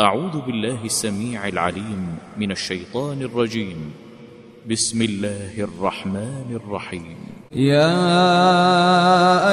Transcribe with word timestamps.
أعوذ 0.00 0.40
بالله 0.46 0.78
السميع 0.84 1.48
العليم 1.48 2.18
من 2.38 2.50
الشيطان 2.50 3.22
الرجيم. 3.22 3.92
بسم 4.70 5.02
الله 5.02 5.50
الرحمن 5.58 6.44
الرحيم. 6.50 7.16
يا 7.52 7.94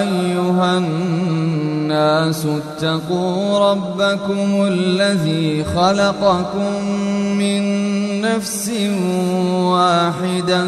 أيها 0.02 0.78
الناس 0.78 2.46
اتقوا 2.46 3.72
ربكم 3.72 4.66
الذي 4.68 5.64
خلقكم 5.64 6.86
من 7.38 7.62
نفس 8.22 8.72
واحدة 9.54 10.68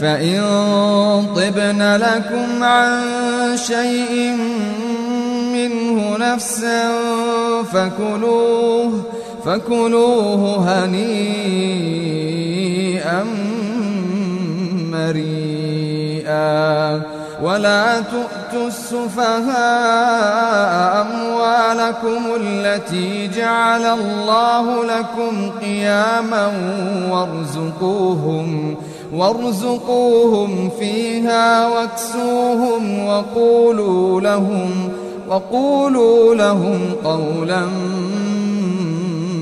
فإن 0.00 0.40
طبن 1.36 1.96
لكم 1.96 2.62
عن 2.62 3.02
شيء 3.56 4.36
منه 5.52 6.16
نفسا 6.18 6.88
فكلوه 7.72 9.02
فكلوه 9.44 10.68
هنيئا 10.84 11.76
مريئا. 14.92 17.02
ولا 17.42 18.00
تؤتوا 18.00 18.66
السفهاء 18.66 19.56
أموالكم 21.00 22.24
التي 22.40 23.28
جعل 23.28 23.82
الله 23.82 24.84
لكم 24.84 25.50
قياما 25.60 26.52
وارزقوهم 27.10 28.76
وارزقوهم 29.14 30.70
فيها 30.78 31.68
واكسوهم 31.68 33.06
وقولوا 33.06 34.20
لهم 34.20 34.88
وقولوا 35.28 36.34
لهم 36.34 36.80
قولا 37.04 37.66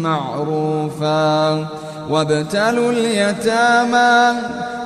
معروفا. 0.02 1.66
وابتلوا 2.10 2.92
اليتامى 2.92 4.38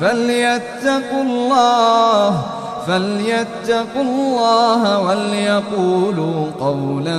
فليتقوا 0.00 1.22
الله 1.22 2.42
فليتقوا 2.86 4.02
الله 4.02 4.98
وليقولوا 5.00 6.46
قولا 6.60 7.18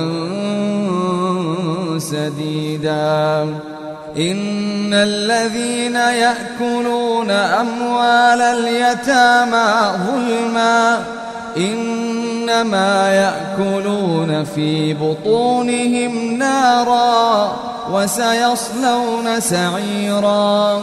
سديدا. 1.98 3.42
إن 4.16 4.94
الذين 4.94 5.94
يأكلون 5.94 7.30
أموال 7.30 8.40
اليتامى 8.42 9.72
ظلما 10.06 11.04
إنما 11.56 13.12
يأكلون 13.12 14.44
في 14.44 14.94
بطونهم 14.94 16.34
نارا 16.38 17.52
وسيصلون 17.92 19.40
سعيرا. 19.40 20.82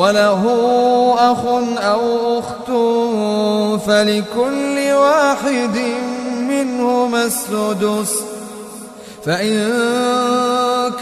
وله 0.00 0.42
أخ 1.18 1.44
أو 1.84 2.38
أخت 2.38 2.70
فلكل 3.86 4.92
واحد 4.92 5.78
منهما 6.48 7.24
السدس 7.24 8.12
فإن 9.24 9.72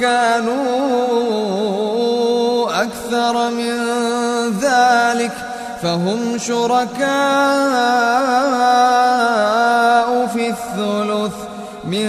كانوا 0.00 0.58
أكثر 2.82 3.50
من 3.50 3.74
ذلك 4.60 5.32
فهم 5.82 6.38
شركاء 6.38 7.08
في 10.26 10.48
الثلث 10.48 11.34
من 11.84 12.08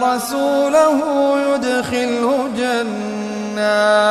ورسوله 0.00 0.98
يدخله 1.54 2.48
جنات 3.56 4.10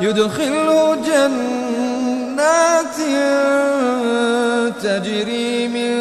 يدخله 0.00 0.96
جنات 1.06 2.96
تجري 4.82 5.68
من 5.68 5.92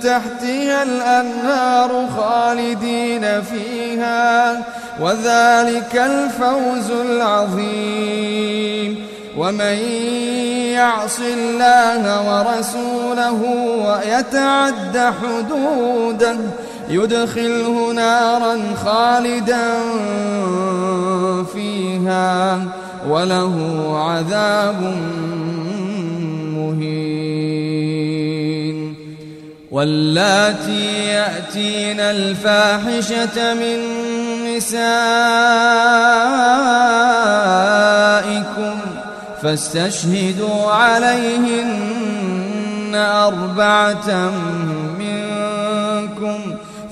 تحتها 0.00 0.82
الأنهار 0.82 2.08
خالدين 2.16 3.42
فيها 3.42 4.62
وذلك 5.00 5.96
الفوز 5.96 6.90
العظيم. 6.90 8.34
ومن 9.38 9.78
يعص 10.74 11.18
الله 11.20 12.02
ورسوله 12.30 13.40
ويتعد 13.86 15.12
حدوده 15.22 16.36
يدخله 16.88 17.92
نارا 17.92 18.58
خالدا 18.84 19.72
فيها 21.54 22.62
وله 23.08 23.54
عذاب 23.98 24.80
مهين. 26.56 27.44
واللاتي 29.70 31.06
يأتين 31.08 32.00
الفاحشة 32.00 33.54
من 33.54 33.78
نسائكم 34.56 35.04
فاستشهدوا 39.42 40.70
عليهن 40.70 42.14
أربعة 42.94 44.30
منكم 44.98 45.23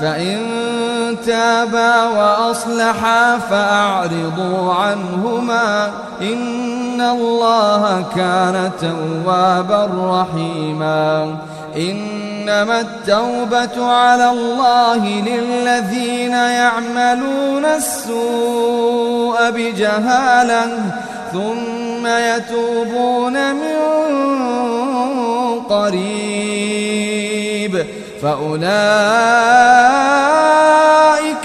فإن 0.00 0.38
تابا 1.26 2.04
وأصلحا 2.04 3.38
فأعرضوا 3.38 4.74
عنهما 4.74 5.90
إن 6.20 7.00
الله 7.00 8.04
كان 8.16 8.70
توابا 8.80 9.88
رحيما 9.94 11.36
إنما 11.76 12.80
التوبة 12.80 13.86
على 13.86 14.30
الله 14.30 15.06
للذين 15.06 16.32
يعملون 16.32 17.64
السوء 17.64 19.50
بجهالة 19.50 20.68
ثم 21.32 22.06
يتوبون 22.06 23.54
من 23.54 23.80
قريب 25.70 27.20
فأولئك 28.22 28.70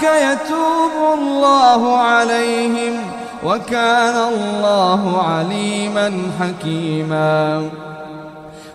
يتوب 0.02 1.18
الله 1.18 1.98
عليهم 1.98 2.94
وكان 3.44 4.16
الله 4.32 5.22
عليما 5.22 6.12
حكيما 6.40 7.70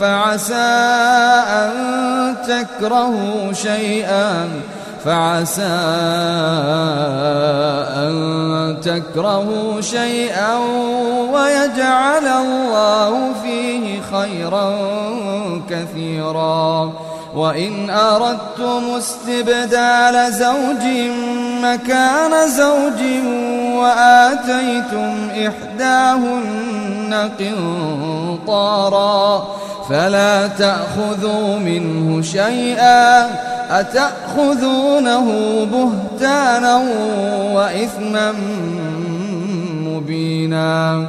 فعسى 0.00 0.54
أن 1.48 1.72
تكرهوا 2.48 3.52
شيئا 3.52 4.48
فعسى 5.04 5.62
أن 7.96 8.76
تكرهوا 8.82 9.80
شيئا 9.80 10.56
ويجعل 11.32 12.26
الله 12.26 13.32
فيه 13.42 14.00
خيرا 14.12 14.72
كثيرا. 15.70 16.92
وإن 17.36 17.90
أردتم 17.90 18.82
استبدال 18.98 20.32
زوج 20.32 20.84
مكان 21.62 22.48
زوج 22.48 23.02
وآتيتم 23.76 25.28
إحداهن 25.30 27.14
قنطارا 28.46 29.46
فلا 29.88 30.46
تأخذوا 30.46 31.58
منه 31.58 32.22
شيئا 32.22 33.26
أتأخذونه 33.70 35.26
بهتانا 35.72 36.82
وإثما 37.52 38.32
مبينا 39.84 41.08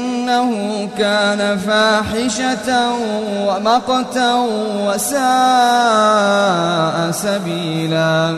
إنه 0.21 0.89
كان 0.97 1.57
فاحشة 1.57 2.93
ومقتا 3.47 4.33
وساء 4.87 5.21
سبيلا. 7.11 8.37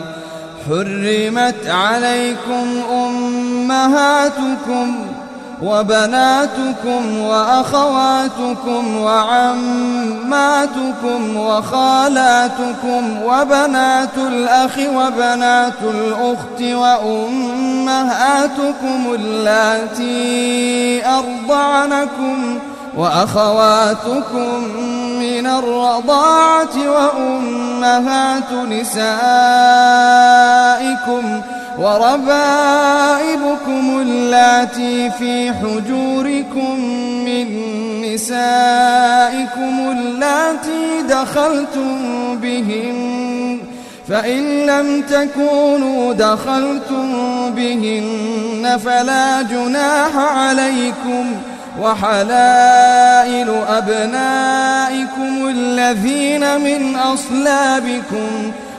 حرمت 0.68 1.66
عليكم 1.66 2.66
أمهاتكم 2.92 5.06
وبناتكم 5.62 7.20
وأخواتكم 7.20 8.96
وعماتكم 8.96 10.56
وخالاتكم 11.36 13.22
وبنات 13.22 14.16
الأخ 14.16 14.78
وبنات 14.78 15.82
الأخت 15.82 16.62
وأمهاتكم 16.62 18.34
اللاتي 19.14 21.06
أرضعنكم 21.06 22.58
وأخواتكم 22.96 24.64
من 25.18 25.46
الرضاعة 25.46 26.76
وأمهات 26.88 28.52
نسائكم 28.52 29.04
وربائبكم 31.78 33.64
اللاتي 34.00 35.10
في 35.10 35.52
حجوركم 35.52 36.80
من 37.24 37.46
نسائكم 38.02 39.90
اللاتي 39.90 41.02
دخلتم 41.08 41.98
بهن 42.36 43.58
فإن 44.08 44.66
لم 44.66 45.02
تكونوا 45.02 46.12
دخلتم 46.12 47.10
بهن 47.50 48.78
فلا 48.84 49.42
جناح 49.42 50.16
عليكم 50.16 51.26
وحلائل 51.80 53.50
أبنائكم 53.68 55.48
الذين 55.48 56.60
من 56.60 56.96
أصلابكم 56.96 58.52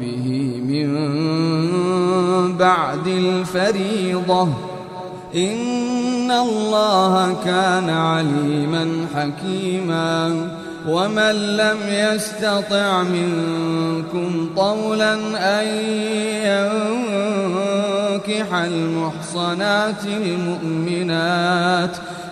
به 0.00 0.52
من 0.66 0.88
بعد 2.56 3.06
الفريضة. 3.06 4.48
إن 5.34 6.30
الله 6.30 7.36
كان 7.44 7.90
عليما 7.90 9.06
حكيما. 9.14 10.48
ومن 10.88 11.56
لم 11.56 11.78
يستطع 11.88 13.02
منكم 13.02 14.50
طولا 14.56 15.14
أن 15.60 15.66
ينكح 18.18 18.54
المحصنات 18.54 20.04
المؤمنات 20.06 21.96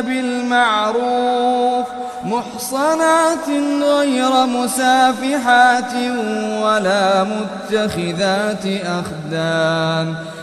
بالمعروف 0.00 1.86
محصنات 2.24 3.48
غير 3.82 4.46
مسافحات 4.46 5.94
ولا 6.62 7.24
متخذات 7.24 8.66
أخدان 8.84 10.14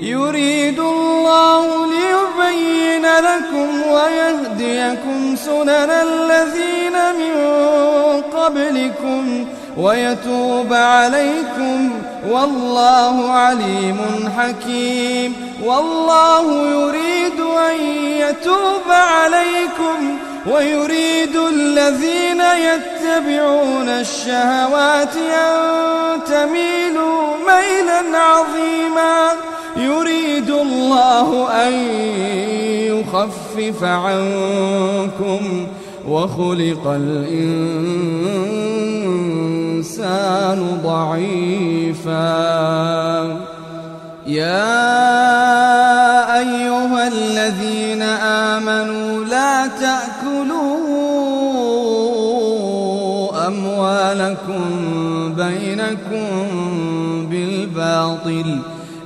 يريد 0.00 0.78
الله 0.80 1.86
ليبين 1.86 3.02
لكم 3.02 3.82
ويهديكم 3.92 5.36
سنن 5.36 5.90
الذين 5.90 6.92
من 6.92 7.34
قبلكم 8.22 9.46
ويتوب 9.78 10.72
عليكم 10.72 11.90
والله 12.30 13.30
عليم 13.30 13.98
حكيم 14.38 15.34
والله 15.64 16.68
يريد 16.68 17.40
أن 17.40 17.80
يتوب 18.00 18.88
عليكم 18.88 20.18
ويريد 20.54 21.36
الذين 21.36 22.40
يتبعون 22.40 23.88
الشهوات 23.88 25.16
أن 25.16 26.20
تميلوا 26.26 27.36
ميلا 27.36 28.18
عظيما. 28.18 29.32
يريد 29.76 30.50
الله 30.50 31.50
أن 31.66 31.72
يخفف 32.94 33.84
عنكم 33.84 35.66
وخلق 36.08 36.86
الإنسان 36.86 38.64
ضعيفا. 40.84 42.24
يا 44.26 44.84
أيها 46.38 47.08
الذين 47.08 48.02
آمنوا 48.02 49.24
لا 49.24 49.66
تأكلوا 49.66 50.84
أموالكم 53.46 54.64
بينكم 55.34 56.28
بالباطل 57.30 58.58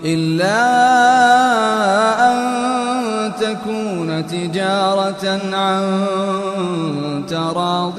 إلا 0.04 0.58
أن 2.30 2.58
تكون 3.40 4.26
تجارة 4.26 5.40
عن 5.52 5.82
تراض 7.28 7.98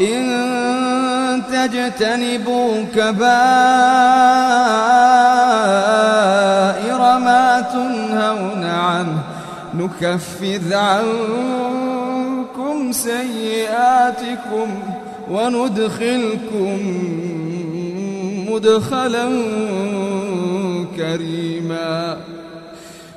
إن 0.00 1.42
تجتنبوا 1.52 2.84
كبائر 2.94 3.14
ما 7.18 7.60
تنهون 7.72 8.64
عنه 8.64 9.18
نكفر 9.74 10.60
عنكم 10.76 11.94
سيئاتكم 12.92 14.68
وندخلكم 15.30 16.78
مدخلا 18.48 19.28
كريما 20.96 22.16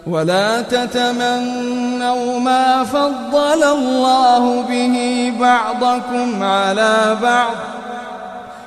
ولا 0.07 0.61
تتمنوا 0.61 2.39
ما 2.39 2.83
فضل 2.83 3.63
الله 3.63 4.61
به 4.61 4.95
بعضكم 5.39 6.43
على 6.43 7.17
بعض. 7.21 7.55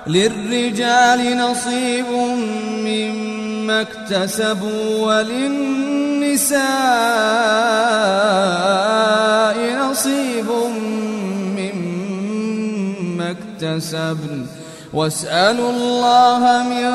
للرجال 0.07 1.39
نصيب 1.39 2.07
مما 2.85 3.81
اكتسبوا 3.81 5.07
وللنساء 5.07 6.61
نصيب 9.91 10.49
مما 11.57 13.27
اكتسبن. 13.37 14.47
واسألوا 14.93 15.71
الله 15.71 16.43
من 16.73 16.91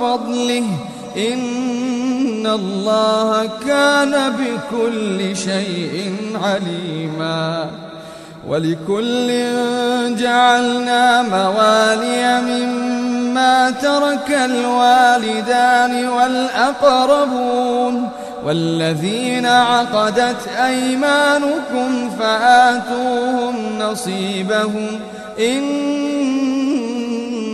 فضله 0.00 0.66
إن 1.16 1.38
الله 2.48 3.50
كان 3.66 4.32
بكل 4.32 5.36
شيء 5.36 6.14
عليما 6.44 7.70
ولكل 8.48 9.28
جعلنا 10.18 11.22
موالي 11.22 12.40
مما 12.40 13.70
ترك 13.70 14.30
الوالدان 14.30 16.08
والأقربون 16.08 18.08
والذين 18.44 19.46
عقدت 19.46 20.48
أيمانكم 20.48 22.10
فآتوهم 22.18 23.78
نصيبهم 23.78 25.00
إن 25.38 25.62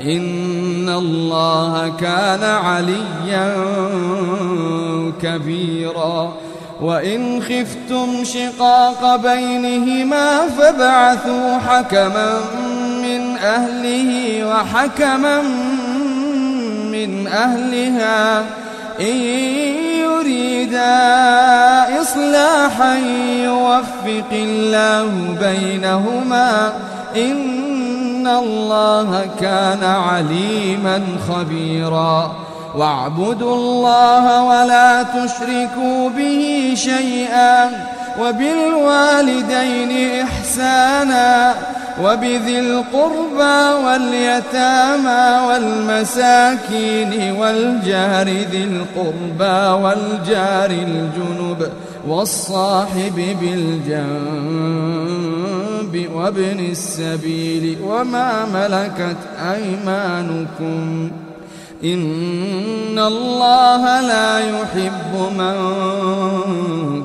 إن 0.00 0.88
الله 0.88 1.92
كان 2.00 2.42
عليا 2.42 3.54
كبيرا 5.22 6.32
وإن 6.80 7.42
خفتم 7.42 8.24
شقاق 8.24 9.16
بينهما 9.16 10.48
فابعثوا 10.48 11.58
حكما 11.58 12.40
من 13.02 13.36
أهله 13.36 14.44
وحكما 14.44 15.42
من 16.92 17.26
أهلها 17.26 18.44
إن 19.00 19.16
يريدا 20.00 21.08
إصلاحا 22.02 22.96
يوفق 23.44 24.32
الله 24.32 25.36
بينهما 25.40 26.72
إن 27.16 27.67
الله 28.28 29.28
كان 29.40 29.84
عليما 29.84 31.02
خبيرا 31.28 32.32
واعبدوا 32.74 33.54
الله 33.54 34.42
ولا 34.42 35.02
تشركوا 35.02 36.08
به 36.08 36.72
شيئا 36.76 37.70
وبالوالدين 38.20 40.20
إحسانا 40.22 41.54
وبذي 42.04 42.60
القربى 42.60 43.84
واليتامى 43.86 45.46
والمساكين 45.48 47.32
والجار 47.38 48.28
ذي 48.28 48.64
القربى 48.64 49.82
والجار 49.82 50.70
الجنب 50.70 51.68
والصاحب 52.08 53.36
بالجنب 53.40 54.08
وابن 56.14 56.60
السبيل 56.70 57.78
وما 57.84 58.44
ملكت 58.44 59.16
أيمانكم 59.54 61.10
إن 61.84 62.98
الله 62.98 64.00
لا 64.00 64.38
يحب 64.38 65.14
من 65.38 65.54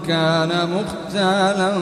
كان 0.08 0.50
مختالا 0.50 1.74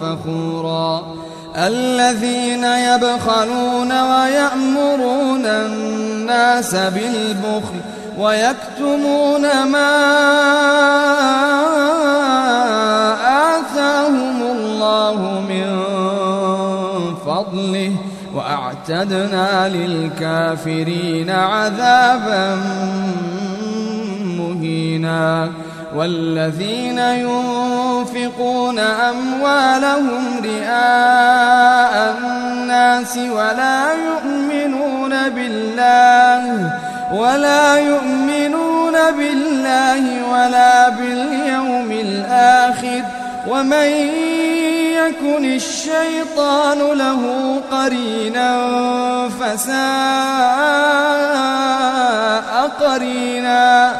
فخورا 0.00 1.14
الذين 1.56 2.64
يبخلون 2.64 3.92
ويأمرون 3.92 5.46
الناس 5.46 6.74
بالبخل 6.74 7.80
ويكتمون 8.18 9.62
ما 9.64 9.92
الله 14.92 15.40
من 15.40 15.66
فضله 17.26 17.92
وأعتدنا 18.34 19.68
للكافرين 19.68 21.30
عذابا 21.30 22.56
مهينا 24.38 25.50
والذين 25.96 26.98
ينفقون 26.98 28.78
أموالهم 28.78 30.24
رئاء 30.44 32.16
الناس 32.18 33.16
ولا 33.16 33.92
يؤمنون 33.92 35.10
بالله 35.28 36.72
ولا 37.14 37.76
يؤمنون 37.76 38.92
بالله 39.18 40.32
ولا 40.32 40.88
باليوم 40.88 41.92
الآخر 41.92 43.21
ومن 43.48 43.90
يكن 44.94 45.44
الشيطان 45.44 46.78
له 46.78 47.60
قرينا 47.72 48.68
فساء 49.28 49.72
قرينا 52.80 53.96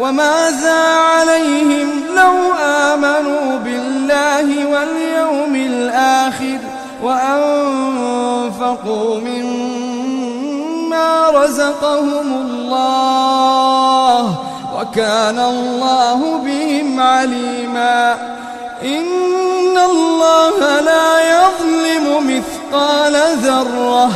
وماذا 0.00 0.80
عليهم 0.96 1.88
لو 2.16 2.52
آمنوا 2.64 3.58
بالله 3.58 4.66
واليوم 4.66 5.54
الآخر 5.54 6.58
وأنفقوا 7.02 9.20
مما 9.20 11.30
رزقهم 11.30 12.34
الله 12.34 14.38
وكان 14.80 15.38
الله 15.38 16.38
بهم 16.38 17.00
عليما 17.00 18.16
إن 18.86 19.78
الله 19.78 20.80
لا 20.80 21.20
يظلم 21.20 22.26
مثقال 22.26 23.16
ذرة. 23.42 24.10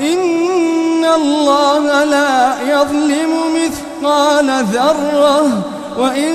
إن 0.00 1.04
الله 1.04 2.04
لا 2.04 2.62
يظلم 2.62 3.54
مثقال 3.54 4.64
ذرة. 4.64 5.62
وإن 5.98 6.34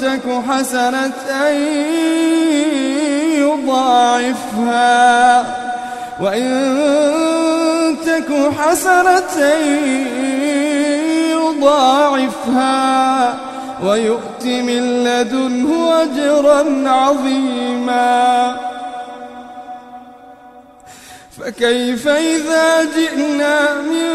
تك 0.00 0.42
حسنة 0.50 1.12
يضاعفها. 3.38 5.44
وإن 6.20 7.96
تك 8.06 8.50
حسنة 8.58 9.36
يضاعفها. 11.32 12.86
ويؤت 13.84 14.44
من 14.44 15.04
لدنه 15.04 16.02
أجرا 16.02 16.88
عظيما. 16.88 18.56
فكيف 21.40 22.08
إذا 22.08 22.84
جئنا 22.84 23.74
من 23.74 24.12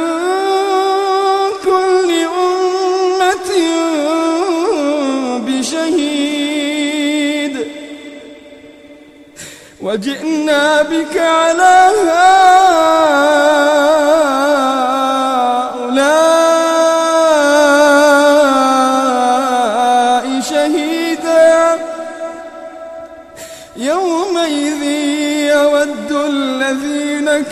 كل 1.63 2.09
أمة 2.43 3.51
بشهيد؟ 5.47 6.51
وجئنا 9.81 10.81
بك 10.81 11.17
على 11.17 11.89
هؤلاء 12.07 12.41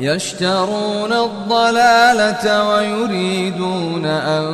يشترون 0.00 1.12
الضلالة 1.12 2.68
ويريدون 2.68 4.06
أن 4.06 4.50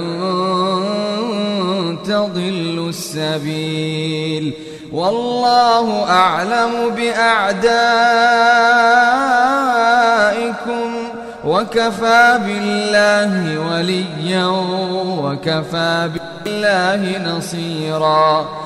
تضلوا 2.04 2.88
السبيل 2.88 4.52
والله 4.92 6.10
أعلم 6.10 6.90
بأعدائكم 6.96 7.66
وكفى 11.44 12.38
بالله 12.46 13.58
وليا 13.70 14.46
وكفى 15.22 16.10
بالله 16.44 17.18
نصيرا 17.18 18.65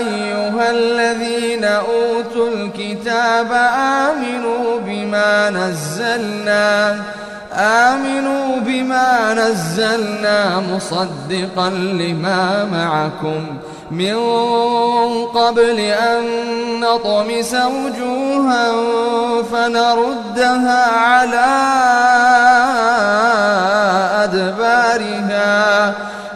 أيها 0.00 0.70
الذين 0.70 1.64
أوتوا 1.64 2.48
الكتاب 2.48 3.52
آمنوا 4.08 4.80
بما 4.86 5.50
نزلنا 5.50 6.96
آمنوا 7.54 8.56
بما 8.60 9.34
نزلنا 9.34 10.60
مصدقا 10.60 11.70
لما 11.70 12.64
معكم. 12.72 13.46
من 13.90 14.16
قبل 15.26 15.78
أن 15.80 16.22
نطمس 16.80 17.54
وجوها 17.54 18.72
فنردها 19.52 20.86
على 20.86 21.50
أدبارها. 24.24 25.94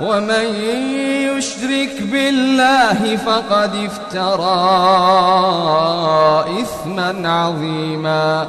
ومن 0.00 0.54
يشرك 1.36 2.02
بالله 2.02 3.16
فقد 3.16 3.74
افترى 3.74 4.60
إثما 6.62 7.28
عظيما. 7.28 8.46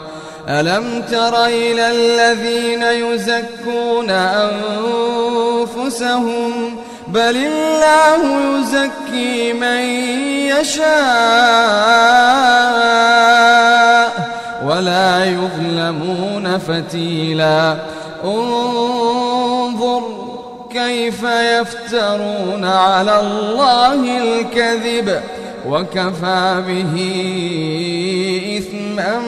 ألم 0.50 1.04
تر 1.12 1.46
إلى 1.46 1.92
الذين 1.92 2.84
يزكون 2.84 4.10
أنفسهم؟ 5.70 6.76
بل 7.08 7.38
الله 7.38 8.60
يزكي 8.60 9.54
من 9.54 9.80
يشاء 10.60 10.92
ولا 14.66 15.26
يظلمون 15.26 16.58
فتيلا. 16.58 17.78
انظر 18.24 20.31
كيف 20.74 21.24
يفترون 21.24 22.66
على 22.66 23.20
الله 23.20 24.18
الكذب 24.24 25.22
وكفى 25.68 26.64
به 26.68 26.96
إثما 28.58 29.20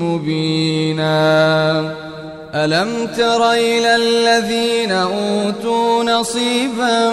مبينا. 0.00 1.94
ألم 2.54 3.06
تر 3.16 3.52
إلى 3.52 3.96
الذين 3.96 4.92
أوتوا 4.92 6.04
نصيبا 6.04 7.10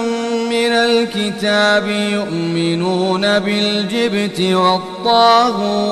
من 0.50 0.72
الكتاب 0.72 1.88
يؤمنون 1.88 3.40
بالجبت 3.40 4.42
والطاغوت 5.02 5.92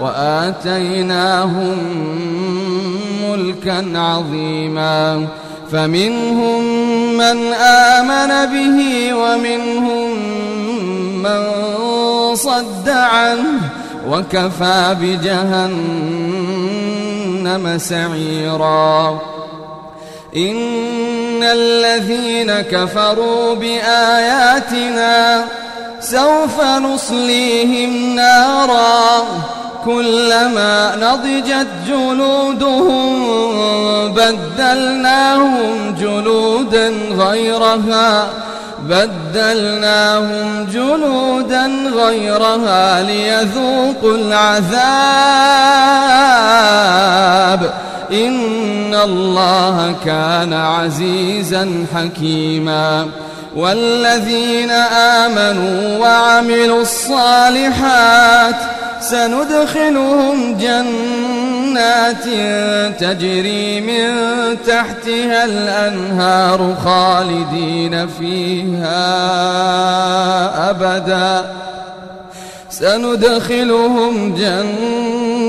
وآتيناهم 0.00 1.78
ملكا 3.30 3.98
عظيما 3.98 5.26
فمنهم 5.72 6.62
من 7.16 7.52
آمن 7.52 8.46
به 8.52 8.78
ومنهم 9.14 10.10
من 11.22 11.42
صد 12.34 12.88
عنه 12.88 13.60
وكفى 14.08 14.96
بجهنم 15.00 16.18
سعيرا. 17.78 19.20
إن 20.36 21.42
الذين 21.42 22.52
كفروا 22.52 23.54
بآياتنا 23.54 25.44
سوف 26.10 26.60
نصليهم 26.60 28.14
نارا 28.14 29.24
كلما 29.84 30.96
نضجت 30.96 31.66
جلودهم 31.88 33.16
بدلناهم 34.12 35.94
جلودا 36.00 36.88
غيرها 37.18 38.28
بدلناهم 38.82 40.66
جلودا 40.72 41.66
غيرها 41.96 43.02
ليذوقوا 43.02 44.16
العذاب. 44.16 44.76
إن 48.12 48.94
الله 48.94 49.94
كان 50.04 50.52
عزيزا 50.52 51.86
حكيما. 51.94 53.06
والذين 53.56 54.70
آمنوا 54.70 55.98
وعملوا 55.98 56.82
الصالحات 56.82 58.54
سندخلهم 59.00 60.58
جنات 60.58 62.24
تجري 63.00 63.80
من 63.80 64.10
تحتها 64.66 65.44
الأنهار 65.44 66.74
خالدين 66.84 68.06
فيها 68.06 69.00
أبدا. 70.70 71.50
سندخلهم 72.70 74.34
جنات 74.34 75.25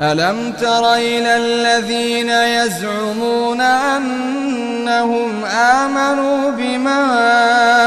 ألم 0.00 0.52
تر 0.60 0.94
إلى 0.94 1.36
الذين 1.36 2.30
يزعمون 2.30 3.60
أنهم 3.60 5.44
آمنوا 5.44 6.50
بما 6.50 7.02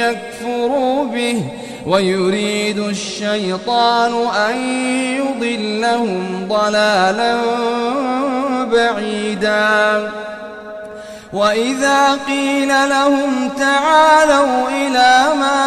يكفروا 0.00 1.04
به 1.04 1.42
ويريد 1.86 2.78
الشيطان 2.78 4.26
أن 4.26 4.56
يضلهم 5.16 6.48
ضلالا 6.48 7.36
بعيدا. 8.72 10.10
وإذا 11.32 12.18
قيل 12.26 12.68
لهم 12.68 13.48
تعالوا 13.58 14.68
إلى 14.68 15.24
ما 15.40 15.66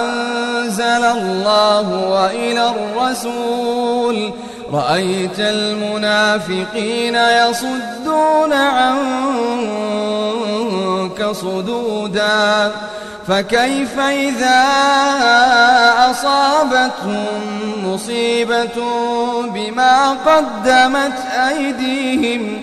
أنزل 0.00 0.51
الله 0.96 2.08
وإلى 2.10 2.70
الرسول. 2.70 4.30
رأيت 4.72 5.38
المنافقين 5.38 7.14
يصدون 7.14 8.52
عنك 8.52 9.02
صدودا. 11.32 12.72
فكيف 13.28 13.98
إذا 13.98 14.64
أصابتهم 16.10 17.40
مصيبة 17.84 18.82
بما 19.54 20.10
قدمت 20.10 21.18
أيديهم؟ 21.48 22.62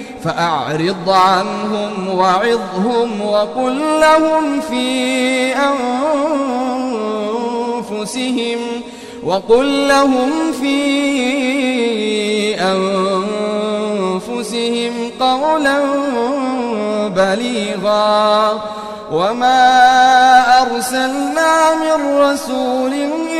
فأعرض 0.23 1.09
عنهم 1.09 2.17
وعظهم 2.17 3.21
وقل 3.21 3.99
لهم 3.99 4.61
في 4.61 5.55
أنفسهم 7.91 8.59
وقل 9.23 9.87
لهم 9.87 10.51
في 10.61 10.71
أنفسهم 14.21 15.11
قولا 15.19 15.79
بليغا 17.07 18.61
وما 19.11 19.81
أرسلنا 20.61 21.75
من 21.75 22.17
رسول 22.17 22.93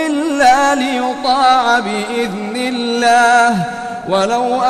إلا 0.07 0.75
ليطاع 0.75 1.79
بإذن 1.79 2.55
الله 2.55 3.65
ولو 4.09 4.61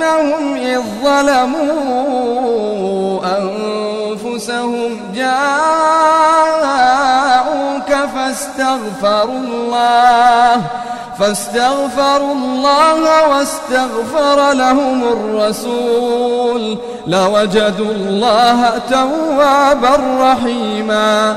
أنهم 0.00 0.54
إذ 0.54 0.80
ظلموا 1.04 2.00
أنفسهم 3.38 5.00
جاءوك 5.14 5.50
فاستغفروا 8.14 9.38
الله 9.38 10.62
فاستغفروا 11.18 12.32
الله 12.32 13.28
واستغفر 13.28 14.52
لهم 14.52 15.02
الرسول. 15.02 16.78
لوجدوا 17.06 17.92
الله 17.92 18.78
توابا 18.90 19.96
رحيما. 20.20 21.36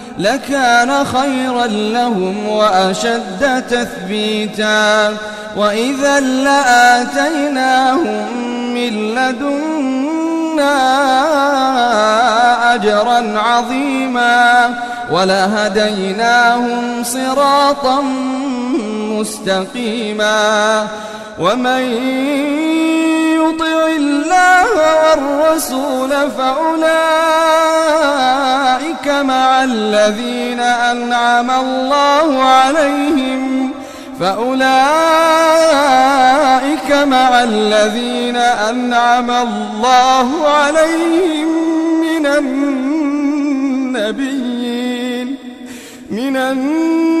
لكان 0.21 1.05
خيرا 1.05 1.67
لهم 1.67 2.47
وأشد 2.47 3.63
تثبيتا. 3.69 5.17
وإذا 5.55 6.19
لآتيناهم 6.19 8.01
من 8.73 9.15
لدنا 9.15 9.81
أجرا 12.75 13.39
عظيما 13.39 14.69
ولهديناهم 15.11 17.03
صراطا 17.03 18.03
مستقيما 19.19 20.87
ومن 21.39 21.81
يطع 23.35 23.87
الله 23.97 24.65
والرسول 24.75 26.09
فأولئك 26.09 26.91
مع 29.07 29.63
الذين 29.63 30.59
أنعم 30.59 31.51
الله 31.51 32.43
عليهم 32.43 33.71
فأولئك 34.19 34.61
مع 36.91 37.43
الذين 37.43 38.35
أنعم 38.35 39.31
الله 39.31 40.47
عليهم 40.47 41.47
من 42.01 42.25
النبيين 42.25 43.21
من 46.11 46.37
النبيين 46.37 47.20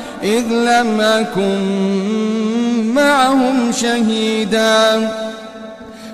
إذ 0.23 0.47
لم 0.47 1.01
أكن 1.01 2.93
معهم 2.93 3.71
شهيدا. 3.71 5.11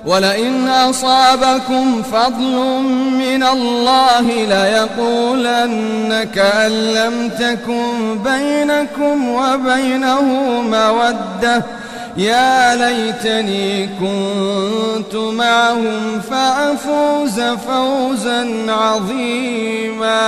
ولئن 0.05 0.67
أصابكم 0.67 2.03
فضل 2.03 2.81
من 3.11 3.43
الله 3.43 4.21
ليقولن 4.21 6.27
كأن 6.35 6.71
لم 6.71 7.29
تكن 7.29 8.19
بينكم 8.23 9.29
وبينه 9.29 10.21
مودة. 10.61 11.63
يا 12.17 12.75
ليتني 12.75 13.87
كنت 13.87 15.15
معهم 15.15 16.21
فأفوز 16.29 17.41
فوزا 17.41 18.47
عظيما. 18.67 20.27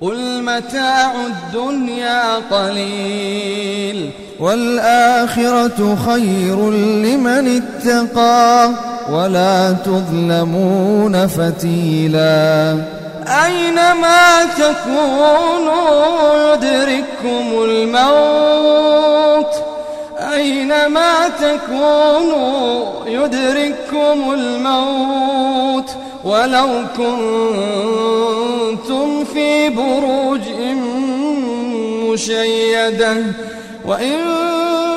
قل 0.00 0.42
متاع 0.42 1.12
الدنيا 1.26 2.36
قليل 2.50 4.10
والآخرة 4.40 5.98
خير 6.06 6.70
لمن 6.70 7.62
اتقى 7.62 8.70
ولا 9.10 9.72
تظلمون 9.72 11.26
فتيلا 11.26 12.76
أينما 13.44 14.44
تكونوا 14.58 16.54
يدرككم 16.54 17.62
الموت 17.64 19.54
أينما 20.36 21.28
تكونوا 21.28 22.92
يدرككم 23.06 24.32
الموت 24.32 25.90
ولو 26.24 26.68
كنتم 26.96 28.04
في 29.24 29.68
بروج 29.68 30.40
مشيدة 32.12 33.16
وإن 33.86 34.20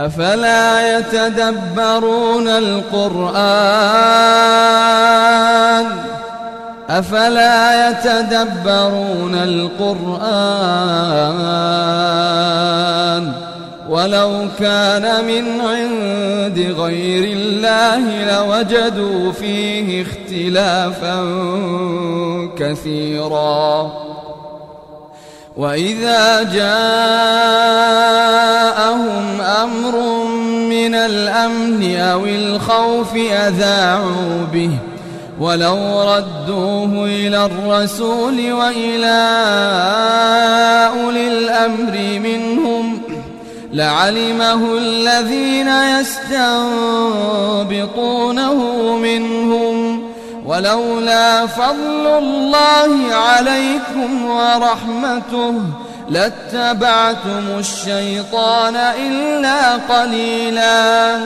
أفلا 0.00 0.98
يتدبرون 0.98 2.48
القرآن؟ 2.48 3.40
أفلا 6.90 7.90
يتدبرون 7.90 9.34
القرآن؟ 9.34 10.20
ولو 13.88 14.48
كان 14.58 15.24
من 15.24 15.60
عند 15.60 16.58
غير 16.78 17.24
الله 17.36 18.24
لوجدوا 18.24 19.32
فيه 19.32 20.02
اختلافا 20.02 21.24
كثيرا. 22.58 23.92
وإذا 25.56 26.42
جاءهم 26.42 26.70
أمر 29.40 30.24
من 30.68 30.94
الأمن 30.94 31.96
أو 31.96 32.24
الخوف 32.24 33.14
أذاعوا 33.16 34.46
به 34.52 34.70
ولو 35.40 36.02
ردوه 36.02 37.04
إلى 37.04 37.44
الرسول 37.44 38.52
وإلى 38.52 39.20
أولي 40.96 41.28
الأمر 41.28 42.18
منهم 42.18 43.00
لعلمه 43.72 44.78
الذين 44.78 45.68
يستنبطونه 45.68 46.56
منهم 48.96 49.89
ولولا 50.50 51.46
فضل 51.46 52.06
الله 52.18 53.14
عليكم 53.14 54.24
ورحمته 54.24 55.54
لاتبعتم 56.08 57.44
الشيطان 57.58 58.76
إلا 58.76 59.72
قليلا. 59.72 61.18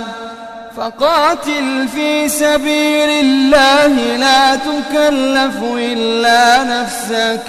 فقاتل 0.76 1.88
في 1.94 2.28
سبيل 2.28 3.10
الله 3.10 4.16
لا 4.16 4.56
تكلف 4.56 5.56
إلا 5.62 6.64
نفسك 6.64 7.40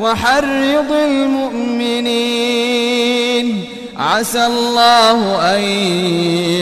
وحرض 0.00 0.92
المؤمنين. 0.92 2.28
عسى 3.98 4.46
الله 4.46 5.54
أن 5.56 5.60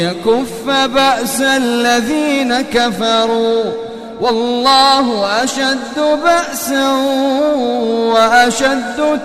يكف 0.00 0.68
بأس 0.68 1.40
الذين 1.40 2.61
كفروا. 2.61 3.86
والله 4.20 5.44
أشد 5.44 5.98
بأسا 6.24 6.92
وأشد 8.12 9.20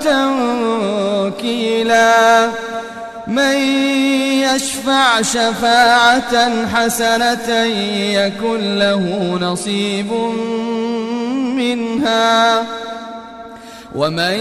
تنكيلا. 1.32 2.50
من 3.28 3.58
يشفع 4.44 5.22
شفاعة 5.22 6.66
حسنة 6.68 7.64
يكن 8.14 8.80
له 8.80 9.38
نصيب 9.42 10.12
منها. 11.56 12.64
ومن 13.96 14.40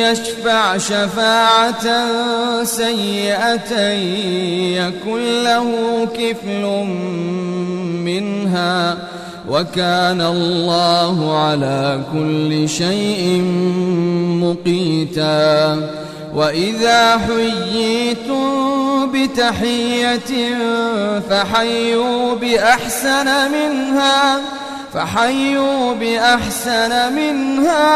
يشفع 0.00 0.78
شفاعة 0.78 2.06
سيئة 2.64 3.78
يكن 4.78 5.42
له 5.42 5.68
كفل 6.18 6.64
منها. 8.04 8.96
وكان 9.50 10.20
الله 10.20 11.38
على 11.38 12.00
كل 12.12 12.68
شيء 12.68 13.42
مقيتا. 14.42 15.80
وإذا 16.34 17.18
حييتم 17.18 19.12
بتحية 19.12 20.32
فحيوا 21.30 22.34
بأحسن 22.34 23.28
منها 23.52 24.40
فحيوا 24.94 25.94
بأحسن 25.94 27.12
منها 27.12 27.88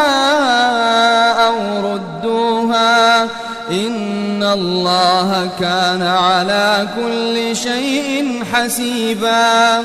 أو 1.47 1.57
ردوها. 1.93 3.23
إن 3.71 4.43
الله 4.43 5.51
كان 5.61 6.03
على 6.03 6.89
كل 6.97 7.57
شيء 7.57 8.45
حسيبا. 8.53 9.81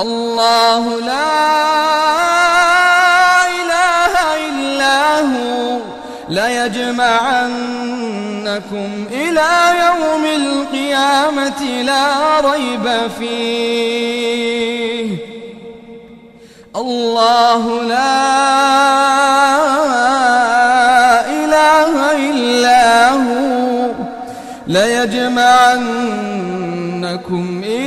الله 0.00 1.00
لا 1.00 1.32
إله 3.46 4.14
إلا 4.48 5.20
هو. 5.20 5.78
ليجمعنكم 6.28 7.50
إلى 9.10 9.50
يوم 9.86 10.24
القيامة 10.24 11.62
لا 11.82 12.40
ريب 12.40 13.10
فيه. 13.18 15.16
الله 16.76 17.82
لا 17.82 18.32
إله 21.26 22.12
إلا 22.30 23.10
هو. 23.10 23.90
ليجمعنكم 24.66 27.61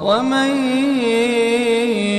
ومن 0.00 0.72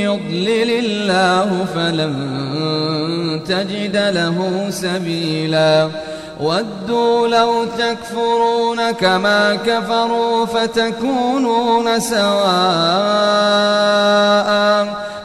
يضلل 0.01 0.71
الله 0.85 1.65
فلن 1.75 3.43
تجد 3.47 3.95
له 3.95 4.67
سبيلاً. 4.69 5.89
ودوا 6.41 7.27
لو 7.27 7.65
تكفرون 7.65 8.91
كما 8.91 9.55
كفروا 9.55 10.45
فتكونون 10.45 11.99
سواء. 11.99 12.21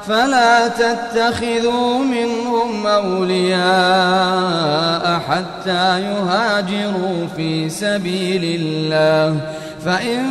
فلا 0.08 0.68
تتخذوا 0.68 1.98
منهم 1.98 2.86
أولياء 2.86 3.60
حتى 5.28 6.00
يهاجروا 6.00 7.26
في 7.36 7.68
سبيل 7.68 8.60
الله. 8.60 9.36
فإن 9.84 10.24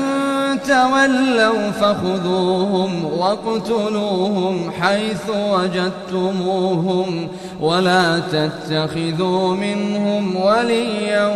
تولوا 0.68 1.72
فخذوهم 1.72 3.05
واقتلوهم 3.18 4.72
حيث 4.82 5.30
وجدتموهم 5.30 7.28
ولا 7.61 8.20
تتخذوا 8.20 9.55
منهم 9.55 10.36
وليا 10.36 11.28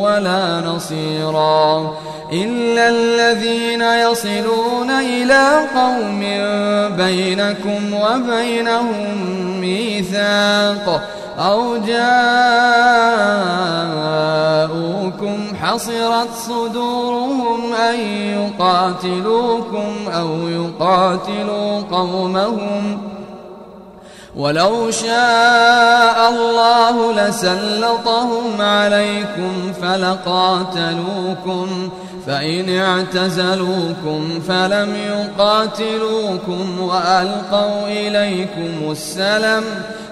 ولا 0.00 0.60
نصيرا 0.60 1.94
إلا 2.32 2.88
الذين 2.88 3.82
يصلون 3.82 4.90
إلى 4.90 5.48
قوم 5.74 6.20
بينكم 6.96 7.94
وبينهم 7.94 9.60
ميثاق 9.60 11.02
أو 11.40 11.76
جاءوكم 11.76 12.10
حصرت 15.62 16.28
صدورهم 16.48 17.74
أن 17.74 18.00
يقاتلوكم 18.10 20.08
أو 20.08 20.48
يقاتلوا 20.48 21.80
قومهم 21.80 23.00
ولو 24.36 24.90
شاء 24.90 26.28
الله 26.28 27.12
لسلطهم 27.12 28.60
عليكم 28.60 29.72
فلقاتلوكم 29.82 31.68
فإن 32.26 32.78
اعتزلوكم 32.78 34.40
فلم 34.48 34.96
يقاتلوكم 34.96 36.80
وألقوا 36.80 37.86
إليكم 37.86 38.90
السلم 38.90 39.64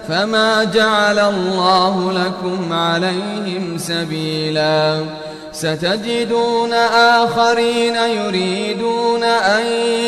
فما 0.09 0.63
جعل 0.63 1.19
الله 1.19 2.11
لكم 2.11 2.73
عليهم 2.73 3.77
سبيلا 3.77 5.05
ستجدون 5.51 6.73
آخرين 6.73 7.95
يريدون 7.95 9.23
أن 9.23 9.65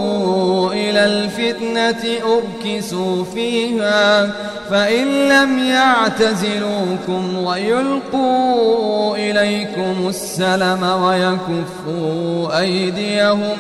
إلى 0.73 1.05
الفتنة 1.05 2.05
أركسوا 2.25 3.25
فيها 3.35 4.31
فإن 4.71 5.29
لم 5.29 5.59
يعتزلوكم 5.59 7.39
ويلقوا 7.45 9.17
إليكم 9.17 10.09
السلم 10.09 10.83
ويكفوا 10.83 12.61
أيديهم 12.61 13.57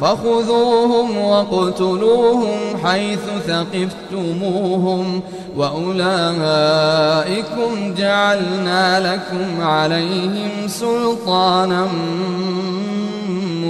فخذوهم 0.00 1.18
واقتلوهم 1.18 2.76
حيث 2.84 3.20
ثقفتموهم 3.46 5.20
وأولئكم 5.56 6.74
جعلنا 7.98 9.14
لكم 9.14 9.60
عليهم 9.60 10.50
سلطانا 10.68 11.88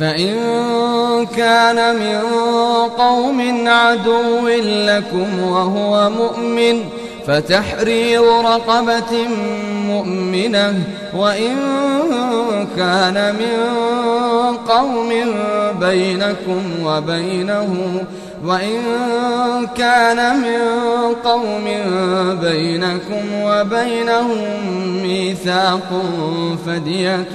فإن 0.00 0.34
كان 1.36 1.96
من 1.96 2.20
قوم 2.98 3.68
عدو 3.68 4.48
لكم 4.88 5.42
وهو 5.42 6.10
مؤمن 6.10 6.84
فتحرير 7.26 8.22
رقبة 8.22 9.28
مؤمنة 9.86 10.74
وإن 11.16 11.56
كان 12.76 13.34
من 13.34 13.76
قوم 14.56 15.08
بينكم 15.80 16.62
وبينه 16.84 18.04
وإن 18.44 18.80
كان 19.76 20.36
من 20.36 20.60
قوم 21.24 21.64
بينكم 22.40 23.22
وبينهم 23.42 24.38
ميثاق 25.02 26.02
فدية 26.66 27.26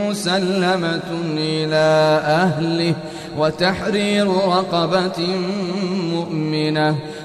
مسلمة 0.00 1.10
إلى 1.36 2.20
أهله 2.24 2.94
وتحرير 3.38 4.26
رقبة 4.28 5.26
مؤمنة 6.12 6.96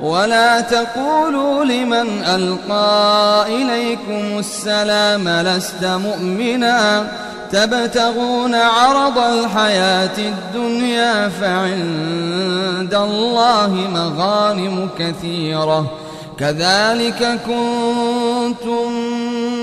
ولا 0.00 0.60
تقولوا 0.60 1.64
لمن 1.64 2.24
ألقى 2.24 3.44
إليكم 3.48 4.38
السلام 4.38 5.28
لست 5.28 5.84
مؤمنا 5.84 7.06
تبتغون 7.52 8.54
عرض 8.54 9.18
الحياة 9.18 10.18
الدنيا 10.18 11.28
فعند 11.28 12.94
الله 12.94 13.88
مغانم 13.94 14.88
كثيرة 14.98 16.05
كذلك 16.38 17.40
كنتم 17.46 18.92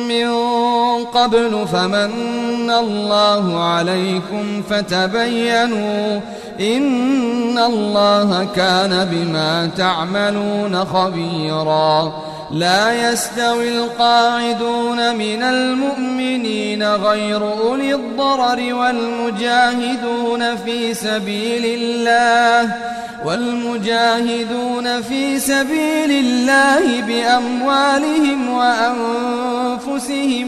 من 0.08 0.30
قبل 1.06 1.68
فمن 1.68 2.70
الله 2.70 3.64
عليكم 3.64 4.64
فتبينوا 4.70 6.20
إن 6.60 7.58
الله 7.58 8.48
كان 8.56 9.08
بما 9.12 9.70
تعملون 9.78 10.86
خبيرا 10.86 12.14
لا 12.54 13.12
يستوي 13.12 13.78
القاعدون 13.78 15.16
من 15.16 15.43
المؤمنين 15.43 16.84
غير 16.84 17.51
أولي 17.54 17.95
الضرر 17.95 18.74
والمجاهدون 18.74 20.56
في 20.56 20.93
سبيل 20.93 21.66
الله 21.66 22.76
والمجاهدون 23.26 25.01
في 25.01 25.39
سبيل 25.39 26.12
الله 26.12 27.01
بأموالهم 27.01 28.49
وأنفسهم 28.49 30.47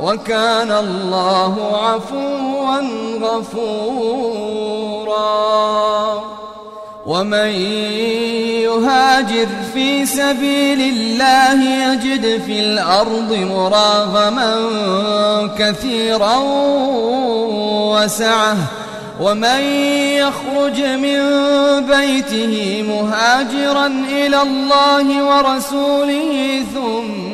وكان 0.00 0.72
الله 0.72 1.54
عفوا 1.86 2.80
غفورا. 3.22 4.34
ومن 7.06 7.50
يهاجر 8.64 9.48
في 9.74 10.06
سبيل 10.06 10.80
الله 10.80 11.62
يجد 11.92 12.42
في 12.42 12.60
الأرض 12.60 13.32
مراغما 13.32 14.54
كثيرا 15.58 16.36
وسعه. 17.92 18.56
ومن 19.20 19.60
يخرج 20.18 20.80
من 20.80 21.20
بيته 21.86 22.84
مهاجرا 22.88 23.86
إلى 23.86 24.42
الله 24.42 25.24
ورسوله 25.24 26.62
ثم 26.74 27.33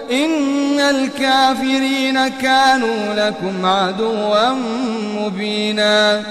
إن 0.11 0.79
الكافرين 0.79 2.27
كانوا 2.27 3.13
لكم 3.15 3.65
عدوا 3.65 4.49
مبينا 5.17 6.23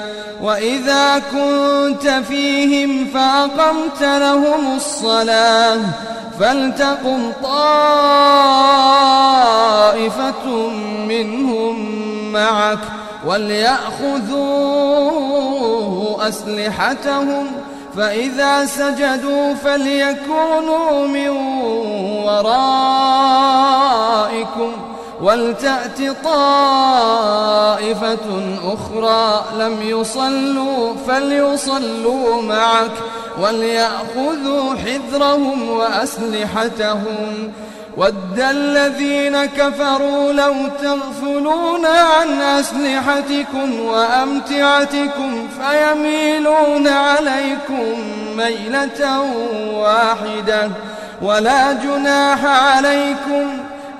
وإذا 0.43 1.18
كنت 1.18 2.09
فيهم 2.28 3.07
فأقمت 3.14 4.03
لهم 4.03 4.76
الصلاة 4.76 5.78
فلتقم 6.41 7.33
طائفة 7.43 7.70
منهم 11.09 12.03
معك 12.33 12.78
وليأخذوا 13.26 14.61
أسلحتهم 16.28 17.47
فإذا 17.97 18.66
سجدوا 18.66 19.55
فليكونوا 19.55 21.07
من 21.07 21.28
ورائكم. 22.24 23.01
ولتأت 25.22 25.98
طائفة 26.24 26.98
أخرى 28.64 29.44
لم 29.58 29.76
يصلوا 29.82 30.94
فليصلوا 31.08 32.42
معك 32.42 32.90
وليأخذوا 33.40 34.74
حذرهم 34.74 35.70
وأسلحتهم 35.70 37.52
ود 37.96 38.40
الذين 38.40 39.44
كفروا 39.44 40.32
لو 40.32 40.54
تغفلون 40.82 41.86
عن 41.86 42.40
أسلحتكم 42.40 43.80
وأمتعتكم 43.80 45.48
فيميلون 45.60 46.88
عليكم 46.88 47.94
ميلة 48.36 49.20
واحدة 49.74 50.70
ولا 51.22 51.72
جناح 51.72 52.44
عليكم 52.44 53.69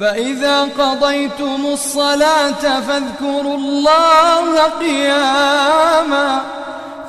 فإذا 0.00 0.62
قضيتم 0.62 1.66
الصلاة 1.66 2.80
فاذكروا 2.80 3.56
الله 3.56 4.62
قياما 4.80 6.40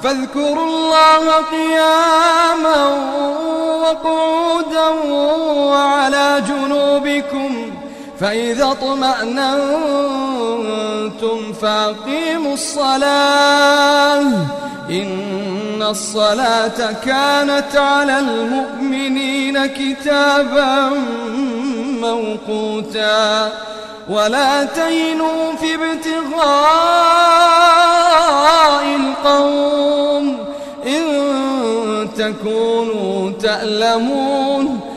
فاذكروا 0.03 0.65
الله 0.67 1.31
قياما 1.51 2.87
وقعودا 3.81 4.87
وعلى 5.55 6.43
جنوبكم 6.47 7.76
فإذا 8.19 8.71
اطمأننتم 8.71 9.53
فأقيموا 11.61 12.53
الصلاة 12.53 14.21
إن 14.89 15.83
الصلاة 15.89 16.91
كانت 17.05 17.75
على 17.75 18.19
المؤمنين 18.19 19.65
كتابا 19.65 20.89
موقوتا 22.01 23.51
ولا 24.09 24.63
تهنوا 24.63 25.55
في 25.55 25.75
ابتغاء 25.75 26.37
القوم 28.95 30.37
إن 30.87 31.03
تكونوا 32.17 33.31
تألمون 33.31 34.96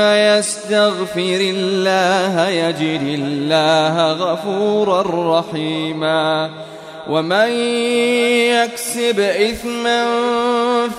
يستغفر 0.00 1.38
الله 1.40 2.48
يجد 2.48 3.02
الله 3.02 4.12
غفورا 4.12 5.02
رحيما. 5.38 6.50
ومن 7.08 7.50
يكسب 8.52 9.20
إثما 9.20 10.04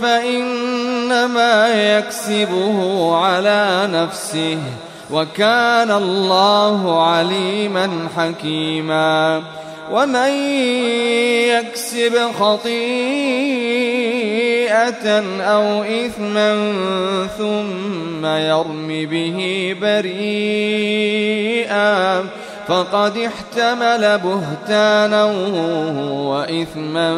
فإنما 0.02 1.68
يكسبه 1.98 3.16
على 3.16 3.90
نفسه 3.94 4.58
وكان 5.12 5.92
الله 5.92 7.04
عليما 7.08 8.08
حكيما. 8.18 9.42
ومن 9.92 10.32
يكسب 11.50 12.16
خطيئة 12.40 12.70
أو 15.42 15.84
إثما 15.84 16.74
ثم 17.38 18.26
يرم 18.26 18.88
به 18.88 19.76
بريئا 19.82 21.10
فقد 22.68 23.18
احتمل 23.18 24.18
بهتانا 24.18 25.26
وإثما 26.12 27.16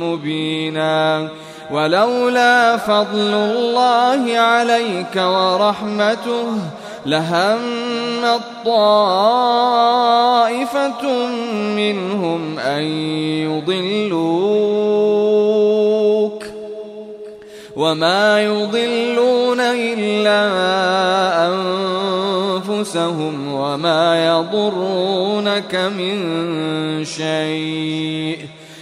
مبينا. 0.00 1.28
ولولا 1.70 2.76
فضل 2.76 3.34
الله 3.34 4.38
عليك 4.38 5.16
ورحمته 5.16 6.46
لهم 7.06 7.58
طائفة 8.64 9.86
منهم 11.76 12.58
أن 12.58 12.82
يضلوك 13.46 14.86
وما 17.76 18.42
يضلون 18.42 19.60
إلا 19.60 20.42
أنفسهم 22.66 23.52
وما 23.54 24.26
يضرونك 24.26 25.74
من 25.74 26.16
شيء 27.04 28.38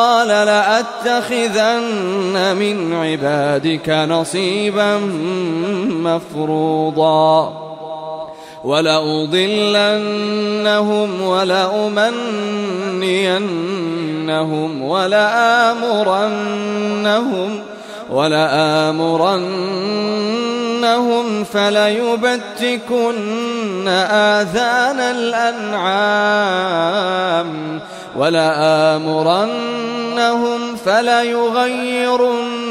وقال 0.00 0.28
لأتخذن 0.28 1.76
من 2.56 2.94
عبادك 2.94 3.88
نصيبا 3.88 4.98
مفروضا 6.04 7.52
ولأضلنهم 8.64 9.92
ولأمنينهم 11.22 12.12
ولآمرنهم 14.82 16.40
ولآمرنهم 18.10 19.44
فليبتكن 21.44 23.08
آذان 23.88 25.00
الأنعام 25.00 26.50
ولآمرنهم 28.16 29.56
فليغيرن 30.84 32.70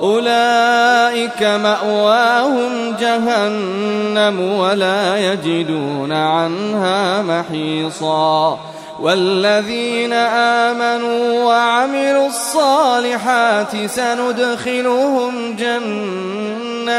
أولئك 0.00 1.42
مأواهم 1.42 2.96
جهنم 3.00 4.40
ولا 4.40 5.32
يجدون 5.32 6.12
عنها 6.12 7.22
محيصا. 7.22 8.58
والذين 9.00 10.12
آمنوا 10.12 11.44
وعملوا 11.44 12.26
الصالحات 12.26 13.86
سندخلهم 13.86 15.56
جنات 15.56 16.94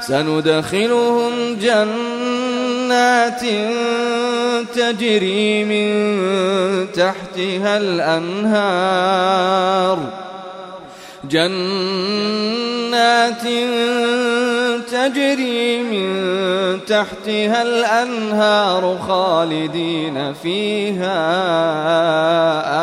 سندخلهم 0.00 1.58
جنات 1.62 3.40
تجري 4.74 5.64
من 5.64 5.92
تحتها 6.92 7.78
الأنهار. 7.78 9.98
جنات 11.30 11.52
تجري 14.92 15.82
من 15.82 16.10
تحتها 16.84 17.62
الأنهار 17.62 18.98
خالدين 19.08 20.34
فيها 20.42 21.16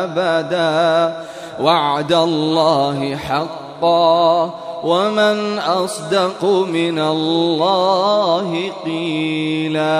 أبدا. 0.04 1.16
وعد 1.62 2.14
الله 2.14 3.16
حقا. 3.16 4.54
ومن 4.84 5.60
أصدق 5.60 6.46
من 6.46 7.00
الله 7.00 8.72
قيلا. 8.86 10.00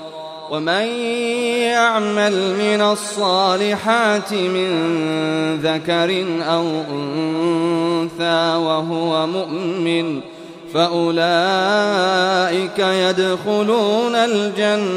ومن 0.51 0.85
يعمل 1.71 2.33
من 2.59 2.81
الصالحات 2.81 4.33
من 4.33 4.71
ذكر 5.63 6.25
أو 6.41 6.67
أنثى 6.91 8.55
وهو 8.55 9.27
مؤمن 9.27 10.21
فأولئك 10.73 11.99
يدخلون 12.79 14.15
الجنة 14.15 14.89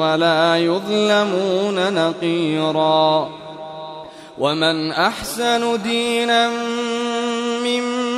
ولا 0.00 0.56
يظلمون 0.56 1.92
نقيراً 1.94 3.28
ومن 4.38 4.92
أحسن 4.92 5.82
دينا 5.82 6.50
ممن 7.62 8.17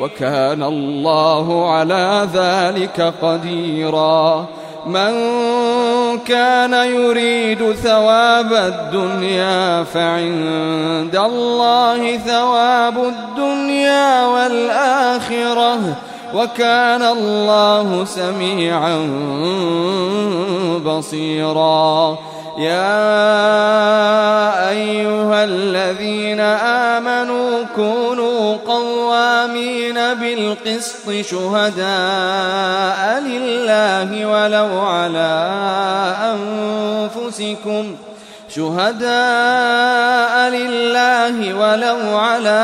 وكان 0.00 0.62
الله 0.62 1.70
على 1.70 2.28
ذلك 2.34 3.14
قديرا. 3.22 4.46
من 4.86 5.12
كان 6.18 6.72
يريد 6.72 7.72
ثواب 7.72 8.52
الدنيا 8.52 9.84
فعند 9.84 11.16
الله 11.16 12.16
ثواب 12.16 12.98
الدنيا 12.98 14.26
والآخرة. 14.26 15.78
وكان 16.34 17.02
الله 17.02 18.04
سميعا 18.04 18.98
بصيرا. 20.86 22.18
يا 22.58 23.10
أيها 24.70 25.44
الذين 25.44 26.40
آمنوا 26.40 27.64
كونوا 27.76 28.56
قوامين 28.56 29.94
بالقسط 29.94 31.10
شهداء 31.30 33.20
لله 33.20 34.26
ولو 34.26 34.80
على 34.80 35.46
أنفسكم 36.32 37.96
شهداء 38.48 40.50
لله 40.50 41.54
ولو 41.54 42.18
على 42.18 42.62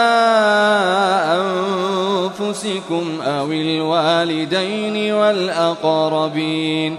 أنفسكم 2.40 3.20
أو 3.26 3.46
الوالدين 3.46 5.14
والأقربين 5.14 6.98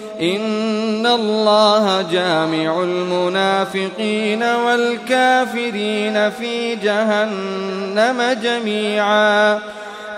إن 0.21 1.05
الله 1.05 2.01
جامع 2.01 2.83
المنافقين 2.83 4.43
والكافرين 4.43 6.29
في 6.29 6.75
جهنم 6.75 8.37
جميعا 8.43 9.59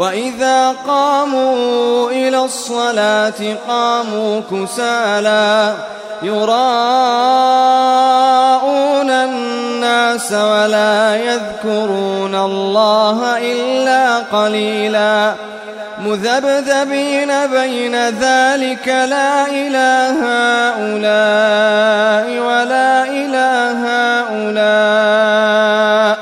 وإذا 0.00 0.74
قاموا 0.88 2.10
إلى 2.10 2.44
الصلاة 2.44 3.56
قاموا 3.68 4.40
كسالى 4.50 5.74
يراءون 6.22 6.70
الناس 9.10 10.32
ولا 10.32 11.16
يذكرون 11.16 12.34
الله 12.34 13.38
إلا 13.38 14.18
قليلاً. 14.18 15.34
مذبذبين 16.04 17.46
بين 17.46 18.08
ذلك 18.08 18.88
لا 18.88 19.46
إله 19.46 20.12
هؤلاء 20.70 22.26
ولا 22.40 23.04
إله 23.04 23.86
هؤلاء. 24.66 26.18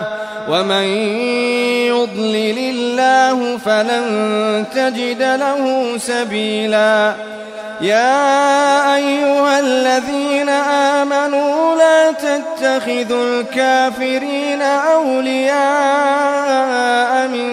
ومن 0.49 1.18
فلن 3.79 4.65
تجد 4.75 5.23
له 5.23 5.93
سبيلا 5.99 7.15
يا 7.81 8.95
أيها 8.97 9.61
الذين 9.61 10.49
آمنوا 10.99 11.75
لا 11.75 12.13
تتخذوا 12.13 13.41
الكافرين 13.41 14.63
أولياء 14.63 15.59
من 17.29 17.51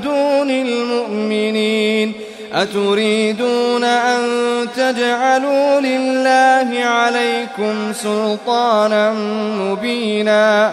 دون 0.00 0.50
المؤمنين 0.50 2.12
أتريدون 2.54 3.84
أن 3.84 4.20
تجعلوا 4.76 5.80
لله 5.80 6.84
عليكم 6.84 7.92
سلطانا 7.92 9.12
مبينا 9.58 10.72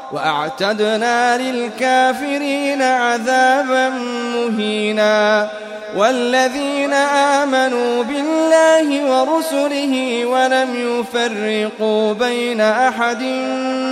وأعتدنا 0.13 1.37
للكافرين 1.37 2.81
عذابا 2.81 3.89
مهينا 4.35 5.49
والذين 5.95 6.93
آمنوا 6.93 8.03
بالله 8.03 9.05
ورسله 9.11 10.25
ولم 10.25 10.69
يفرقوا 10.75 12.13
بين 12.13 12.61
أحد 12.61 13.23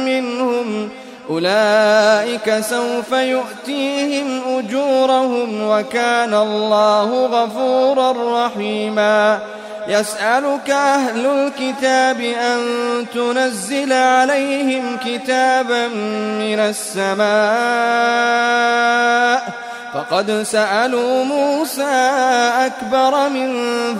منهم 0.05 0.89
أولئك 1.29 2.59
سوف 2.59 3.11
يؤتيهم 3.11 4.41
أجورهم 4.57 5.67
وكان 5.69 6.33
الله 6.33 7.25
غفورا 7.25 8.45
رحيما. 8.45 9.39
يسألك 9.87 10.69
أهل 10.69 11.25
الكتاب 11.25 12.21
أن 12.21 12.59
تنزل 13.13 13.93
عليهم 13.93 14.97
كتابا 15.05 15.87
من 16.39 16.59
السماء 16.59 17.29
فقد 19.93 20.31
سألوا 20.31 21.23
موسى 21.23 22.11
أكبر 22.65 23.29
من 23.29 23.53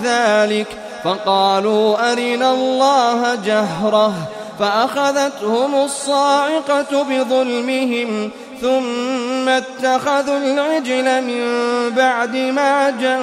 ذلك 0.03 0.67
فقالوا 1.03 2.11
أرنا 2.11 2.51
الله 2.51 3.35
جهرة 3.35 4.13
فأخذتهم 4.59 5.75
الصاعقة 5.75 7.03
بظلمهم 7.03 8.31
ثم 8.61 9.49
اتخذوا 9.49 10.37
العجل 10.37 11.21
من 11.21 11.43
بعد 11.89 12.35
ما 12.35 12.89
جاءتهم 12.89 13.21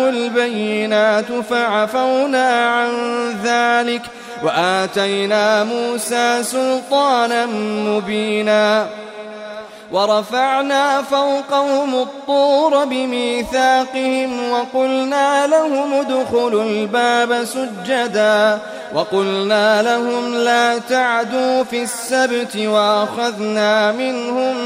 البينات 0.00 1.32
فعفونا 1.50 2.66
عن 2.66 2.90
ذلك 3.44 4.02
وآتينا 4.44 5.64
موسى 5.64 6.42
سلطانا 6.42 7.46
مبينا 7.86 8.86
ورفعنا 9.92 11.02
فوقهم 11.02 11.94
الطور 11.94 12.84
بميثاقهم 12.84 14.50
وقلنا 14.52 15.46
لهم 15.46 15.92
ادخلوا 15.94 16.62
الباب 16.62 17.44
سجدا 17.44 18.58
وقلنا 18.94 19.82
لهم 19.82 20.34
لا 20.34 20.78
تعدوا 20.78 21.64
في 21.64 21.82
السبت 21.82 22.56
وأخذنا 22.56 23.92
منهم 23.92 24.56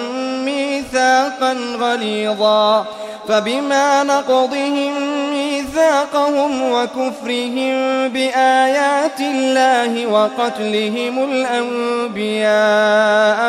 ميثاقا 0.44 1.52
غليظا 1.80 2.86
فبما 3.28 4.02
نقضهم 4.02 4.92
ميثاقهم 5.30 6.72
وكفرهم 6.72 8.08
بآيات 8.08 9.20
الله 9.20 10.06
وقتلهم 10.06 11.24
الأنبياء 11.32 12.52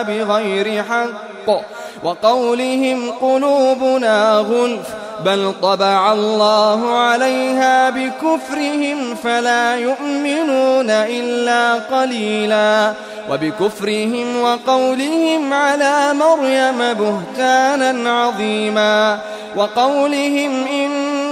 بغير 0.04 0.84
حق 0.84 1.83
وقولهم 2.04 3.12
قلوبنا 3.22 4.38
غلف 4.38 4.88
بل 5.26 5.54
طبع 5.62 6.14
الله 6.14 6.90
عليها 6.94 7.90
بكفرهم 7.90 9.16
فلا 9.16 9.76
يؤمنون 9.76 10.90
إلا 10.90 11.74
قليلا. 11.74 12.94
وبكفرهم 13.32 14.42
وقولهم 14.42 15.54
على 15.54 16.14
مريم 16.14 16.94
بهتانا 16.94 18.24
عظيما. 18.24 19.20
وقولهم 19.56 20.52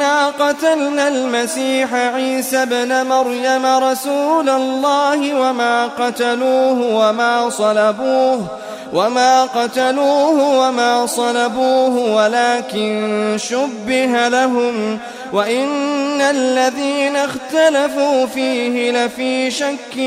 إنا 0.01 0.27
قتلنا 0.27 1.07
المسيح 1.07 1.93
عيسى 1.93 2.57
ابن 2.63 3.05
مريم 3.05 3.65
رسول 3.65 4.49
الله 4.49 5.39
وما 5.39 5.87
قتلوه 5.87 7.09
وما 7.09 7.49
صلبوه 7.49 8.47
وما 8.93 9.43
قتلوه 9.43 10.57
وما 10.57 11.05
صلبوه 11.05 12.15
ولكن 12.15 13.37
شبه 13.37 14.27
لهم 14.27 14.99
وإن 15.33 16.21
الذين 16.21 17.15
اختلفوا 17.15 18.25
فيه 18.25 18.91
لفي 18.91 19.51
شك 19.51 19.97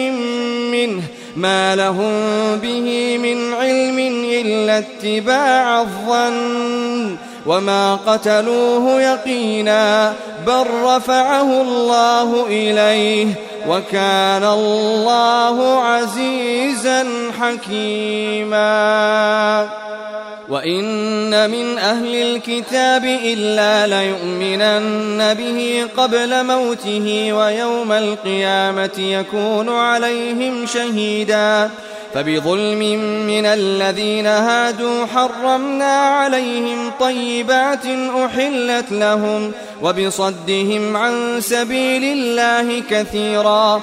منه 0.70 1.02
ما 1.36 1.76
لهم 1.76 2.56
به 2.56 3.18
من 3.18 3.54
علم 3.54 3.98
إلا 4.24 4.78
اتباع 4.78 5.80
الظن 5.80 7.16
وما 7.46 7.94
قتلوه 7.94 9.02
يقينا 9.02 10.12
بل 10.46 10.66
رفعه 10.82 11.62
الله 11.62 12.46
إليه 12.46 13.26
وكان 13.68 14.44
الله 14.44 15.80
عزيزا 15.80 17.06
حكيما 17.40 18.64
وإن 20.48 21.50
من 21.50 21.78
أهل 21.78 22.14
الكتاب 22.14 23.04
إلا 23.04 23.86
ليؤمنن 23.86 25.34
به 25.34 25.86
قبل 25.96 26.44
موته 26.44 27.32
ويوم 27.32 27.92
القيامة 27.92 28.98
يكون 28.98 29.68
عليهم 29.68 30.66
شهيداً 30.66 31.70
فبظلم 32.14 32.78
من 33.26 33.46
الذين 33.46 34.26
هادوا 34.26 35.06
حرمنا 35.06 35.94
عليهم 35.94 36.90
طيبات 37.00 37.86
أحلت 38.24 38.92
لهم 38.92 39.52
وبصدهم 39.82 40.96
عن 40.96 41.40
سبيل 41.40 42.04
الله 42.04 42.82
كثيرا 42.90 43.82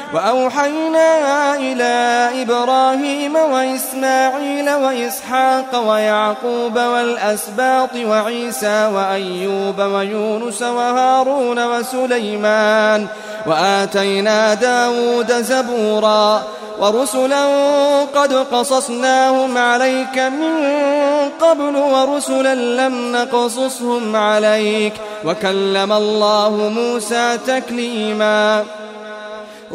وأوحينا 0.13 1.55
إلى 1.55 2.29
إبراهيم 2.41 3.35
وإسماعيل 3.35 4.69
وإسحاق 4.69 5.89
ويعقوب 5.89 6.75
والأسباط 6.75 7.95
وعيسى 7.95 8.89
وأيوب 8.93 9.79
ويونس 9.79 10.61
وهارون 10.61 11.65
وسليمان 11.65 13.07
وآتينا 13.47 14.53
داود 14.53 15.31
زبورا 15.31 16.43
ورسلا 16.79 17.45
قد 18.15 18.33
قصصناهم 18.33 19.57
عليك 19.57 20.17
من 20.19 20.53
قبل 21.41 21.75
ورسلا 21.75 22.55
لم 22.55 23.11
نقصصهم 23.11 24.15
عليك 24.15 24.93
وكلم 25.25 25.91
الله 25.91 26.71
موسى 26.75 27.37
تكليما 27.47 28.65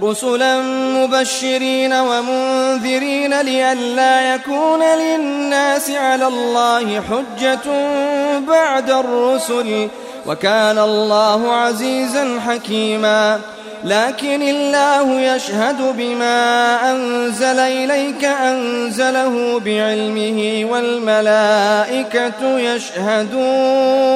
رسلا 0.03 0.61
مبشرين 0.95 1.93
ومنذرين 1.93 3.41
لئلا 3.41 4.35
يكون 4.35 4.83
للناس 4.83 5.91
على 5.91 6.27
الله 6.27 7.01
حجة 7.01 7.61
بعد 8.49 8.91
الرسل 8.91 9.89
وكان 10.27 10.79
الله 10.79 11.53
عزيزا 11.53 12.41
حكيما. 12.47 13.41
لكن 13.85 14.43
الله 14.43 15.21
يشهد 15.21 15.97
بما 15.97 16.79
أنزل 16.91 17.59
إليك 17.59 18.25
أنزله 18.25 19.61
بعلمه 19.65 20.65
والملائكة 20.73 22.59
يشهدون. 22.59 24.07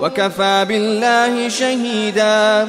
وكفى 0.00 0.64
بالله 0.68 1.48
شهيدا. 1.48 2.68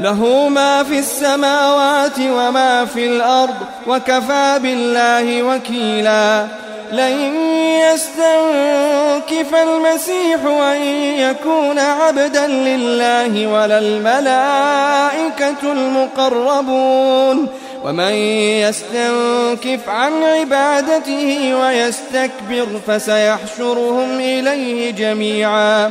له 0.00 0.48
ما 0.48 0.82
في 0.82 0.98
السماوات 0.98 2.18
وما 2.18 2.84
في 2.84 3.06
الأرض 3.06 3.54
وكفى 3.86 4.58
بالله 4.62 5.42
وكيلا. 5.42 6.46
لن 6.92 7.34
يستنكف 7.92 9.54
المسيح 9.54 10.40
أن 10.44 10.82
يكون 11.18 11.78
عبدا 11.78 12.46
لله 12.46 13.46
ولا 13.46 13.78
الملائكة 13.78 15.72
المقربون. 15.72 17.48
ومن 17.84 18.12
يستنكف 18.64 19.88
عن 19.88 20.22
عبادته 20.22 21.54
ويستكبر 21.54 22.66
فسيحشرهم 22.86 24.20
إليه 24.20 24.90
جميعا. 24.90 25.90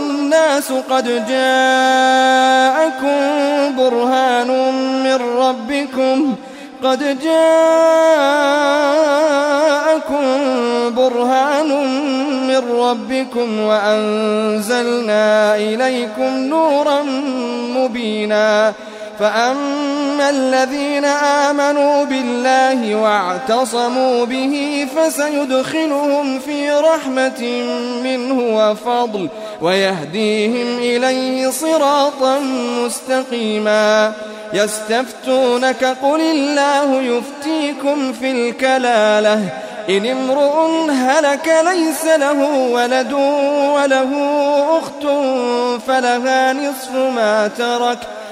الناس 0.31 0.71
قد 0.89 1.27
جاءكم 1.27 3.19
برهان 3.77 4.47
من 5.03 5.19
ربكم. 5.37 6.35
قد 6.83 7.19
جاءكم 7.19 7.35
برهان 10.95 11.69
من 12.47 12.61
ربكم 12.79 13.59
وأنزلنا 13.59 15.55
إليكم 15.55 16.37
نورا 16.37 17.01
مبينا. 17.75 18.73
فأما 19.19 20.29
الذين 20.29 21.05
آمنوا 21.05 22.03
بالله 22.03 22.95
واعتصموا 22.95 24.25
به 24.25 24.87
فسيدخلهم 24.95 26.39
في 26.39 26.71
رحمة 26.71 27.41
منه 28.03 28.39
وفضل 28.57 29.29
ويهديهم 29.61 30.77
إليه 30.77 31.49
صراطا 31.49 32.39
مستقيما. 32.85 34.13
يستفتونك 34.53 35.97
قل 36.03 36.21
الله 36.21 37.01
يفتيكم 37.01 38.13
في 38.13 38.31
الكلالة. 38.31 39.39
إن 39.89 40.05
امرؤ 40.05 40.89
هلك 40.91 41.53
ليس 41.65 42.05
له 42.05 42.43
ولد 42.71 43.13
وله 43.73 44.11
أخت 44.77 45.03
فلها 45.87 46.53
نصف 46.53 46.95
ما 46.95 47.47
ترك. 47.57 47.97